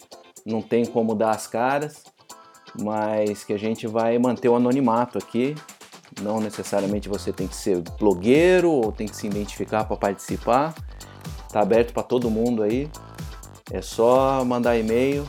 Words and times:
não 0.45 0.61
tem 0.61 0.85
como 0.85 1.15
dar 1.15 1.31
as 1.31 1.47
caras, 1.47 2.03
mas 2.79 3.43
que 3.43 3.53
a 3.53 3.57
gente 3.57 3.87
vai 3.87 4.19
manter 4.19 4.49
o 4.49 4.55
anonimato 4.55 5.17
aqui. 5.17 5.55
Não 6.21 6.39
necessariamente 6.39 7.07
você 7.07 7.31
tem 7.31 7.47
que 7.47 7.55
ser 7.55 7.81
blogueiro 7.97 8.69
ou 8.69 8.91
tem 8.91 9.07
que 9.07 9.15
se 9.15 9.27
identificar 9.27 9.85
para 9.85 9.95
participar. 9.95 10.75
Tá 11.51 11.61
aberto 11.61 11.93
para 11.93 12.03
todo 12.03 12.29
mundo 12.29 12.63
aí. 12.63 12.89
É 13.71 13.81
só 13.81 14.43
mandar 14.43 14.77
e-mail 14.77 15.27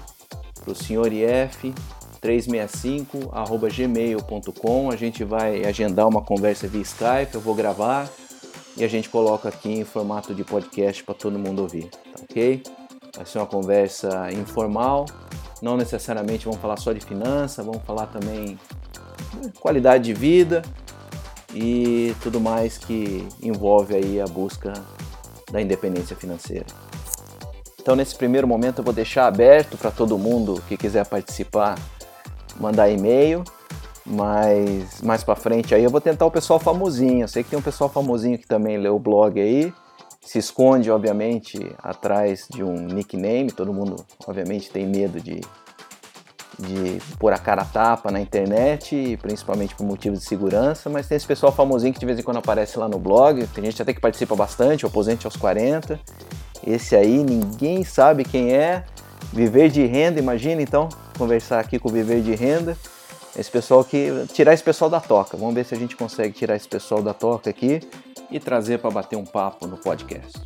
pro 0.65 0.75
senhor 0.75 1.13
IF 1.13 1.73
365@gmail.com. 2.21 4.91
A 4.91 4.97
gente 4.97 5.25
vai 5.25 5.65
agendar 5.65 6.07
uma 6.07 6.21
conversa 6.23 6.67
via 6.67 6.83
Skype, 6.83 7.35
eu 7.35 7.41
vou 7.41 7.55
gravar 7.55 8.11
e 8.77 8.85
a 8.85 8.89
gente 8.89 9.09
coloca 9.09 9.49
aqui 9.49 9.71
em 9.71 9.85
formato 9.85 10.35
de 10.35 10.45
podcast 10.45 11.03
para 11.03 11.15
todo 11.15 11.39
mundo 11.39 11.63
ouvir, 11.63 11.87
tá 11.87 12.23
ok? 12.23 12.63
Vai 13.17 13.25
ser 13.27 13.39
uma 13.39 13.47
conversa 13.47 14.31
informal, 14.33 15.07
não 15.61 15.77
necessariamente 15.77 16.45
vamos 16.45 16.61
falar 16.61 16.77
só 16.77 16.93
de 16.93 17.01
finança, 17.01 17.61
vamos 17.63 17.83
falar 17.83 18.07
também 18.07 18.57
de 19.43 19.51
qualidade 19.59 20.05
de 20.05 20.15
vida 20.15 20.63
e 21.53 22.15
tudo 22.23 22.41
mais 22.41 22.79
que 22.79 23.27
envolve 23.43 23.97
aí 23.97 24.21
a 24.21 24.27
busca 24.27 24.73
da 25.51 25.61
independência 25.61 26.15
financeira. 26.15 26.67
Então, 27.81 27.97
nesse 27.97 28.15
primeiro 28.15 28.47
momento, 28.47 28.79
eu 28.79 28.85
vou 28.85 28.93
deixar 28.93 29.27
aberto 29.27 29.77
para 29.79 29.91
todo 29.91 30.17
mundo 30.19 30.63
que 30.69 30.77
quiser 30.77 31.05
participar 31.07 31.77
mandar 32.59 32.89
e-mail, 32.91 33.45
mas 34.05 35.01
mais 35.03 35.23
para 35.23 35.37
frente 35.37 35.75
aí 35.75 35.85
eu 35.85 35.91
vou 35.91 36.01
tentar 36.01 36.27
o 36.27 36.31
pessoal 36.31 36.59
famosinho. 36.59 37.23
Eu 37.23 37.29
sei 37.29 37.43
que 37.43 37.51
tem 37.51 37.59
um 37.59 37.63
pessoal 37.63 37.91
famosinho 37.91 38.39
que 38.39 38.47
também 38.47 38.79
lê 38.79 38.89
o 38.89 38.99
blog 38.99 39.41
aí, 39.41 39.73
se 40.21 40.39
esconde 40.39 40.91
obviamente 40.91 41.59
atrás 41.83 42.47
de 42.51 42.63
um 42.63 42.75
nickname. 42.75 43.51
Todo 43.51 43.73
mundo 43.73 43.97
obviamente 44.27 44.71
tem 44.71 44.87
medo 44.87 45.21
de 45.21 45.41
de 46.59 47.01
pôr 47.19 47.33
a 47.33 47.39
cara 47.39 47.63
a 47.63 47.65
tapa 47.65 48.11
na 48.11 48.21
internet, 48.21 49.17
principalmente 49.23 49.77
por 49.77 49.87
motivos 49.87 50.19
de 50.21 50.25
segurança, 50.27 50.91
mas 50.91 51.07
tem 51.07 51.17
esse 51.17 51.27
pessoal 51.27 51.53
famosinho 51.53 51.95
que 51.95 52.01
de 52.01 52.07
vez 52.07 52.19
em 52.19 52.23
quando 52.23 52.39
aparece 52.39 52.79
lá 52.79 52.89
no 52.89 52.99
blog, 52.99 53.47
tem 53.49 53.65
gente 53.65 53.81
até 53.81 53.95
que 53.95 54.01
participa 54.01 54.35
bastante, 54.35 54.85
o 54.85 54.89
Aposente 54.89 55.25
aos 55.25 55.37
40. 55.37 56.01
Esse 56.67 56.97
aí 56.97 57.23
ninguém 57.23 57.85
sabe 57.85 58.25
quem 58.25 58.53
é, 58.53 58.85
viver 59.33 59.71
de 59.71 59.87
renda, 59.87 60.19
imagina 60.19 60.61
então, 60.61 60.89
conversar 61.19 61.59
aqui 61.59 61.79
com 61.79 61.89
o 61.89 61.93
Viver 61.93 62.23
de 62.23 62.35
Renda. 62.35 62.79
Esse 63.37 63.51
pessoal 63.51 63.85
que 63.85 64.11
tirar 64.33 64.55
esse 64.55 64.63
pessoal 64.63 64.89
da 64.89 65.01
toca. 65.01 65.37
Vamos 65.37 65.55
ver 65.55 65.65
se 65.65 65.75
a 65.75 65.79
gente 65.79 65.97
consegue 65.97 66.33
tirar 66.33 66.57
esse 66.57 66.69
pessoal 66.69 67.03
da 67.03 67.13
toca 67.13 67.51
aqui 67.51 67.81
e 68.31 68.41
trazer 68.41 68.79
para 68.79 68.91
bater 68.91 69.17
um 69.17 69.25
papo 69.25 69.67
no 69.67 69.77
podcast. 69.77 70.41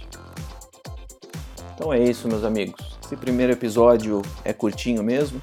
Então 1.75 1.93
é 1.93 1.99
isso, 2.03 2.27
meus 2.27 2.43
amigos. 2.43 2.99
Esse 3.05 3.17
primeiro 3.17 3.53
episódio 3.53 4.23
é 4.45 4.53
curtinho 4.53 5.03
mesmo, 5.03 5.41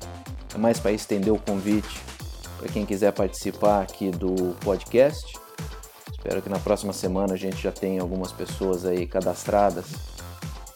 é 0.53 0.57
mais 0.57 0.79
para 0.79 0.91
estender 0.91 1.31
o 1.31 1.37
convite 1.37 2.01
para 2.57 2.67
quem 2.67 2.85
quiser 2.85 3.13
participar 3.13 3.81
aqui 3.81 4.11
do 4.11 4.55
podcast. 4.59 5.33
Espero 6.11 6.41
que 6.41 6.49
na 6.49 6.59
próxima 6.59 6.91
semana 6.91 7.33
a 7.33 7.37
gente 7.37 7.61
já 7.61 7.71
tenha 7.71 8.01
algumas 8.01 8.31
pessoas 8.31 8.85
aí 8.85 9.07
cadastradas 9.07 9.85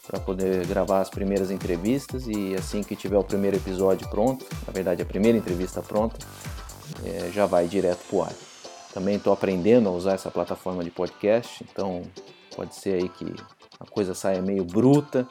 para 0.06 0.20
poder 0.20 0.66
gravar 0.66 1.00
as 1.00 1.08
primeiras 1.08 1.50
entrevistas 1.50 2.26
e 2.26 2.54
assim 2.54 2.82
que 2.82 2.94
tiver 2.94 3.16
o 3.16 3.24
primeiro 3.24 3.56
episódio 3.56 4.08
pronto, 4.08 4.44
na 4.66 4.72
verdade 4.72 5.02
a 5.02 5.06
primeira 5.06 5.38
entrevista 5.38 5.82
pronta, 5.82 6.18
é, 7.04 7.30
já 7.32 7.46
vai 7.46 7.66
direto 7.66 8.00
para 8.08 8.16
o 8.16 8.22
ar. 8.22 8.32
Também 8.92 9.16
estou 9.16 9.32
aprendendo 9.32 9.88
a 9.88 9.92
usar 9.92 10.12
essa 10.12 10.30
plataforma 10.30 10.84
de 10.84 10.90
podcast, 10.90 11.64
então 11.64 12.02
pode 12.54 12.74
ser 12.74 13.02
aí 13.02 13.08
que 13.08 13.34
a 13.80 13.86
coisa 13.86 14.14
saia 14.14 14.40
meio 14.40 14.64
bruta 14.64 15.26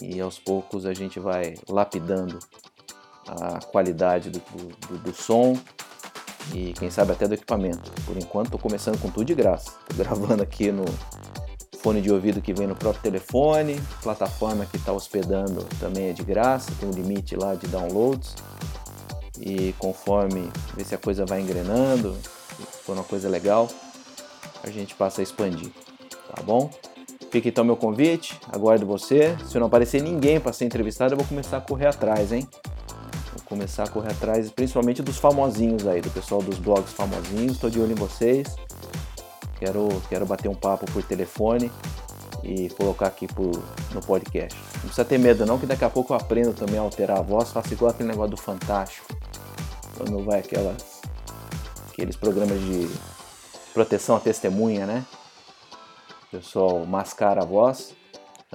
e 0.00 0.20
aos 0.20 0.38
poucos 0.38 0.86
a 0.86 0.94
gente 0.94 1.18
vai 1.18 1.54
lapidando 1.68 2.38
a 3.26 3.60
qualidade 3.60 4.30
do, 4.30 4.40
do, 4.88 4.98
do 4.98 5.12
som 5.12 5.58
e 6.54 6.72
quem 6.74 6.90
sabe 6.90 7.12
até 7.12 7.26
do 7.26 7.34
equipamento. 7.34 7.90
Por 8.04 8.16
enquanto 8.16 8.46
estou 8.46 8.60
começando 8.60 9.00
com 9.00 9.10
tudo 9.10 9.24
de 9.24 9.34
graça. 9.34 9.72
Estou 9.88 10.04
gravando 10.04 10.42
aqui 10.42 10.70
no 10.70 10.84
fone 11.82 12.00
de 12.00 12.12
ouvido 12.12 12.40
que 12.40 12.54
vem 12.54 12.68
no 12.68 12.76
próprio 12.76 13.02
telefone, 13.02 13.80
plataforma 14.02 14.64
que 14.64 14.76
está 14.76 14.92
hospedando 14.92 15.66
também 15.80 16.10
é 16.10 16.12
de 16.12 16.22
graça, 16.22 16.70
tem 16.78 16.88
um 16.88 16.92
limite 16.92 17.34
lá 17.34 17.56
de 17.56 17.66
downloads. 17.66 18.36
E 19.40 19.74
conforme 19.78 20.48
ver 20.76 20.84
se 20.84 20.94
a 20.94 20.98
coisa 20.98 21.26
vai 21.26 21.40
engrenando, 21.40 22.16
se 22.70 22.84
for 22.84 22.92
uma 22.92 23.02
coisa 23.02 23.28
legal, 23.28 23.68
a 24.62 24.70
gente 24.70 24.94
passa 24.94 25.20
a 25.20 25.24
expandir, 25.24 25.72
tá 26.32 26.40
bom? 26.42 26.70
Fica 27.32 27.48
então 27.48 27.64
meu 27.64 27.76
convite, 27.76 28.38
aguardo 28.52 28.86
você. 28.86 29.36
Se 29.48 29.58
não 29.58 29.66
aparecer 29.66 30.00
ninguém 30.00 30.38
para 30.38 30.52
ser 30.52 30.66
entrevistado, 30.66 31.14
eu 31.14 31.18
vou 31.18 31.26
começar 31.26 31.56
a 31.56 31.60
correr 31.60 31.86
atrás, 31.86 32.30
hein? 32.30 32.46
Vou 33.34 33.42
começar 33.46 33.84
a 33.84 33.88
correr 33.88 34.12
atrás, 34.12 34.50
principalmente 34.50 35.02
dos 35.02 35.16
famosinhos 35.16 35.86
aí, 35.86 36.00
do 36.00 36.10
pessoal 36.10 36.42
dos 36.42 36.58
blogs 36.58 36.92
famosinhos. 36.92 37.54
Estou 37.54 37.70
de 37.70 37.80
olho 37.80 37.92
em 37.92 37.96
vocês. 37.96 38.54
Quero, 39.62 39.88
quero 40.08 40.26
bater 40.26 40.48
um 40.48 40.56
papo 40.56 40.86
por 40.90 41.04
telefone 41.04 41.70
e 42.42 42.68
colocar 42.70 43.06
aqui 43.06 43.28
por, 43.28 43.52
no 43.94 44.00
podcast. 44.04 44.58
Não 44.58 44.80
precisa 44.80 45.04
ter 45.04 45.18
medo 45.18 45.46
não, 45.46 45.56
que 45.56 45.66
daqui 45.66 45.84
a 45.84 45.88
pouco 45.88 46.12
eu 46.12 46.16
aprendo 46.16 46.52
também 46.52 46.80
a 46.80 46.82
alterar 46.82 47.18
a 47.18 47.22
voz, 47.22 47.52
faço 47.52 47.72
igual 47.72 47.92
aquele 47.92 48.08
negócio 48.08 48.32
do 48.32 48.36
Fantástico. 48.36 49.06
Quando 49.96 50.24
vai 50.24 50.40
aquelas, 50.40 51.00
aqueles 51.88 52.16
programas 52.16 52.58
de 52.60 52.90
proteção 53.72 54.16
à 54.16 54.20
testemunha, 54.20 54.84
né? 54.84 55.06
O 56.26 56.38
pessoal 56.38 56.84
mascara 56.84 57.42
a 57.42 57.44
voz. 57.44 57.94